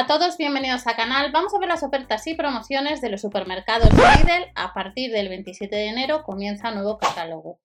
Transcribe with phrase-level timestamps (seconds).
[0.00, 1.30] Hola a todos, bienvenidos al canal.
[1.30, 4.50] Vamos a ver las ofertas y promociones de los supermercados Lidl.
[4.54, 7.58] A partir del 27 de enero comienza nuevo catálogo.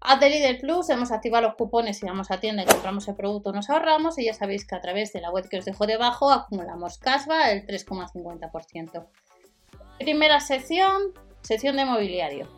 [0.00, 3.16] A de Lidl Plus hemos activado los cupones y vamos a tienda y compramos el
[3.16, 5.86] producto, nos ahorramos y ya sabéis que a través de la web que os dejo
[5.86, 9.06] debajo acumulamos casva el 3,50%.
[9.98, 11.12] Primera sección,
[11.42, 12.48] sección de mobiliario.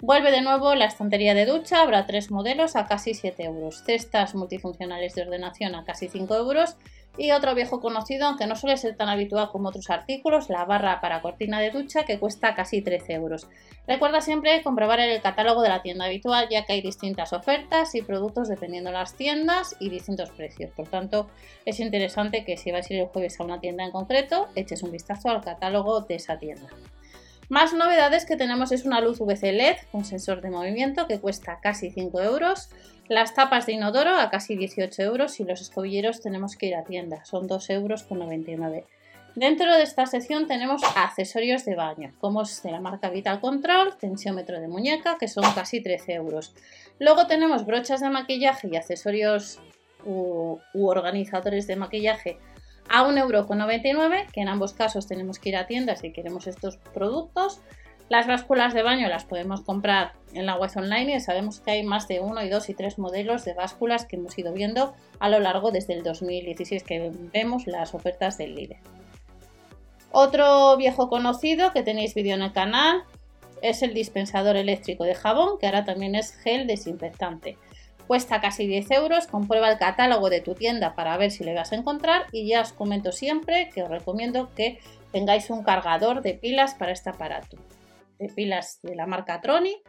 [0.00, 4.34] Vuelve de nuevo la estantería de ducha, habrá tres modelos a casi 7 euros, cestas
[4.34, 6.76] multifuncionales de ordenación a casi 5 euros
[7.18, 11.00] y otro viejo conocido, aunque no suele ser tan habitual como otros artículos, la barra
[11.00, 13.48] para cortina de ducha que cuesta casi 13 euros.
[13.86, 18.02] Recuerda siempre comprobar el catálogo de la tienda habitual ya que hay distintas ofertas y
[18.02, 20.70] productos dependiendo de las tiendas y distintos precios.
[20.70, 21.28] Por tanto,
[21.64, 24.82] es interesante que si vais a ir el jueves a una tienda en concreto, eches
[24.82, 26.68] un vistazo al catálogo de esa tienda.
[27.48, 31.60] Más novedades que tenemos es una luz VC LED con sensor de movimiento que cuesta
[31.62, 32.68] casi 5 euros,
[33.08, 36.84] las tapas de inodoro a casi 18 euros y los escobilleros tenemos que ir a
[36.84, 38.84] tienda, son 2 euros con 99.
[39.34, 43.96] Dentro de esta sección tenemos accesorios de baño, como es de la marca Vital Control,
[43.96, 46.54] tensiómetro de muñeca, que son casi 13 euros.
[46.98, 49.60] Luego tenemos brochas de maquillaje y accesorios
[50.04, 52.38] u, u organizadores de maquillaje
[52.88, 57.60] a 1,99€, que en ambos casos tenemos que ir a tiendas si queremos estos productos.
[58.08, 61.82] Las básculas de baño las podemos comprar en la web online y sabemos que hay
[61.82, 65.28] más de uno y dos y tres modelos de básculas que hemos ido viendo a
[65.28, 68.78] lo largo desde el 2016 que vemos las ofertas del líder.
[70.10, 73.02] Otro viejo conocido que tenéis vídeo en el canal
[73.60, 77.58] es el dispensador eléctrico de jabón que ahora también es gel desinfectante.
[78.06, 81.72] Cuesta casi 10 euros, comprueba el catálogo de tu tienda para ver si le vas
[81.72, 84.80] a encontrar y ya os comento siempre que os recomiendo que
[85.12, 87.58] tengáis un cargador de pilas para este aparato.
[88.18, 89.82] De pilas de la marca Troni,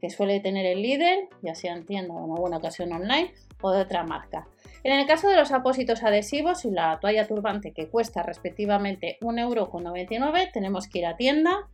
[0.00, 3.70] que suele tener el líder, ya sea en tienda o en alguna ocasión online, o
[3.72, 4.46] de otra marca.
[4.84, 10.52] En el caso de los apósitos adhesivos y la toalla turbante que cuesta respectivamente 1,99€,
[10.52, 11.68] tenemos que ir a tienda.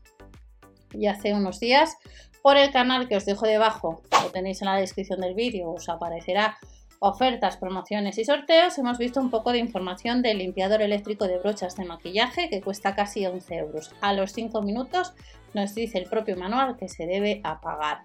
[0.92, 1.96] Y hace unos días
[2.42, 5.89] por el canal que os dejo debajo, lo tenéis en la descripción del vídeo, os
[5.89, 6.58] aparecerá
[7.04, 11.76] ofertas, promociones y sorteos, hemos visto un poco de información del limpiador eléctrico de brochas
[11.76, 13.94] de maquillaje que cuesta casi 11 euros.
[14.00, 15.12] A los 5 minutos
[15.52, 18.00] nos dice el propio manual que se debe apagar.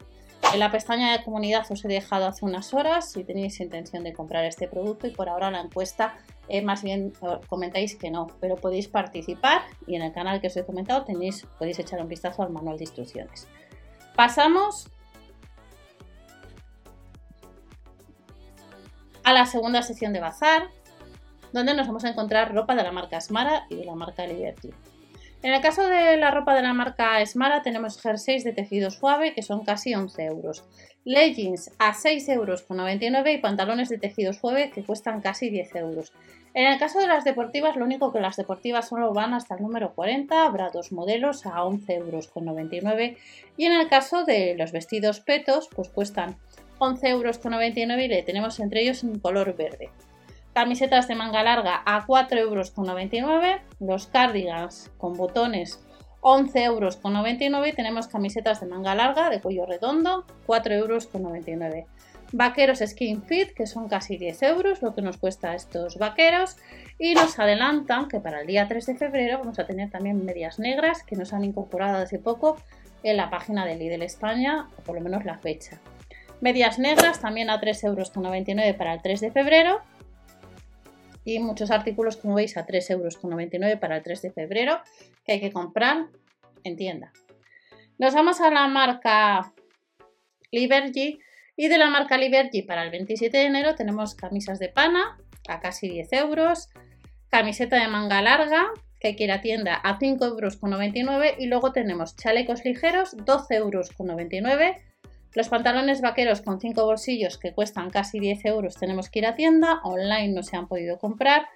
[0.53, 4.11] En la pestaña de comunidad os he dejado hace unas horas si tenéis intención de
[4.11, 6.17] comprar este producto y por ahora la encuesta
[6.49, 7.13] eh, más bien
[7.47, 11.47] comentáis que no, pero podéis participar y en el canal que os he comentado tenéis,
[11.57, 13.47] podéis echar un vistazo al manual de instrucciones.
[14.15, 14.89] Pasamos
[19.29, 20.69] a la segunda sección de bazar,
[21.53, 24.71] donde nos vamos a encontrar ropa de la marca Smara y de la marca Liberty.
[25.43, 29.35] En el caso de la ropa de la marca Smara tenemos jerseys de tejido suave
[29.35, 30.63] que son casi 11 euros,
[31.05, 32.63] leggings a 6,99 euros
[33.31, 36.11] y pantalones de tejido suave que cuestan casi 10 euros.
[36.55, 39.61] En el caso de las deportivas, lo único que las deportivas solo van hasta el
[39.61, 43.17] número 40, habrá dos modelos a 11,99 euros.
[43.57, 46.37] Y en el caso de los vestidos petos, pues cuestan
[46.79, 47.39] 11,99 euros
[48.03, 49.89] y le tenemos entre ellos en color verde.
[50.53, 53.61] Camisetas de manga larga a 4,99 euros.
[53.79, 55.85] Los cardigans con botones
[56.21, 57.67] 11,99 euros.
[57.67, 61.85] Y tenemos camisetas de manga larga de cuello redondo 4,99 euros.
[62.31, 66.57] Vaqueros Skin Fit, que son casi 10 euros, lo que nos cuesta estos vaqueros.
[66.99, 70.59] Y nos adelantan que para el día 3 de febrero vamos a tener también medias
[70.59, 72.57] negras que nos han incorporado hace poco
[73.03, 75.79] en la página de Lidl España, o por lo menos la fecha.
[76.41, 79.81] Medias negras también a 3,99 euros para el 3 de febrero.
[81.25, 84.79] Y muchos artículos, como veis, a 3,99 euros para el 3 de febrero,
[85.25, 86.07] que hay que comprar
[86.63, 87.11] en tienda.
[87.97, 89.53] Nos vamos a la marca
[90.51, 91.19] Liberty
[91.55, 95.17] y de la marca Liberty para el 27 de enero tenemos camisas de pana
[95.47, 96.69] a casi 10 euros,
[97.29, 102.63] camiseta de manga larga que quiera a tienda a 5,99 euros y luego tenemos chalecos
[102.63, 104.88] ligeros 12,99 euros.
[105.35, 109.35] Los pantalones vaqueros con 5 bolsillos que cuestan casi 10 euros tenemos que ir a
[109.35, 111.47] tienda, online no se han podido comprar.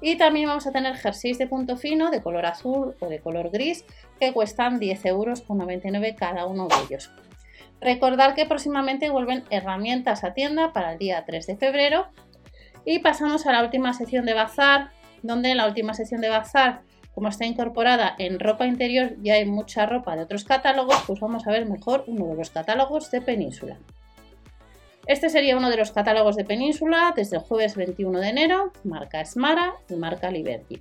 [0.00, 3.50] Y también vamos a tener jerseys de punto fino de color azul o de color
[3.50, 3.84] gris
[4.20, 5.42] que cuestan 10,99 euros
[6.16, 7.10] cada uno de ellos.
[7.80, 12.06] Recordar que próximamente vuelven herramientas a tienda para el día 3 de febrero.
[12.84, 14.90] Y pasamos a la última sección de bazar,
[15.22, 16.82] donde en la última sección de bazar,
[17.18, 21.44] como está incorporada en ropa interior, ya hay mucha ropa de otros catálogos, pues vamos
[21.48, 23.76] a ver mejor uno de los catálogos de Península.
[25.04, 29.24] Este sería uno de los catálogos de Península desde el jueves 21 de enero, marca
[29.24, 30.80] Smara y marca Liberty.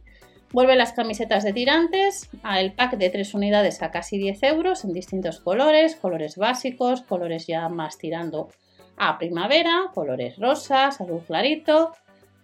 [0.51, 4.93] Vuelve las camisetas de tirantes, el pack de 3 unidades a casi 10 euros en
[4.93, 8.49] distintos colores, colores básicos, colores ya más tirando
[8.95, 11.93] a primavera, colores rosas, azul clarito,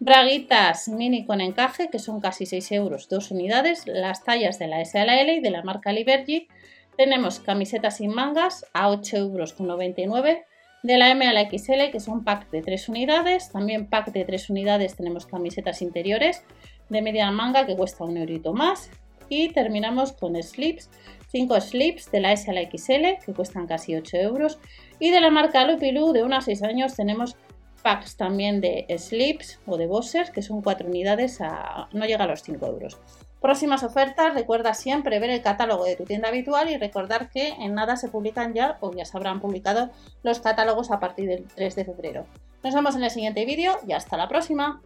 [0.05, 3.87] Braguitas mini con encaje, que son casi 6 euros, dos unidades.
[3.87, 6.49] Las tallas de la S a la L y de la marca Liberty.
[6.97, 10.37] Tenemos camisetas sin mangas a 8,99 euros.
[10.83, 13.49] De la M a la XL, que son pack de 3 unidades.
[13.53, 16.43] También pack de 3 unidades tenemos camisetas interiores
[16.89, 18.89] de media manga que cuesta un eurito más.
[19.29, 20.89] Y terminamos con slips,
[21.31, 24.59] 5 slips de la S a la XL que cuestan casi 8 euros.
[24.99, 27.37] Y de la marca Lupilu de 1 a 6 años tenemos
[27.83, 32.27] packs también de slips o de boxers que son 4 unidades a no llega a
[32.27, 32.97] los 5 euros.
[33.41, 37.75] Próximas ofertas, recuerda siempre ver el catálogo de tu tienda habitual y recordar que en
[37.75, 39.89] nada se publican ya o ya se habrán publicado
[40.23, 42.25] los catálogos a partir del 3 de febrero.
[42.63, 44.81] Nos vemos en el siguiente vídeo y hasta la próxima.